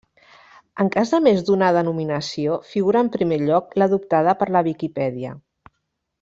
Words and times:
En 0.83 0.87
cas 0.95 1.11
de 1.15 1.19
més 1.25 1.43
d'una 1.49 1.67
denominació 1.75 2.57
figura 2.71 3.05
en 3.07 3.13
primer 3.17 3.39
lloc 3.43 3.77
l'adoptada 3.83 4.35
per 4.41 4.49
la 4.57 4.65
Viquipèdia. 4.71 5.37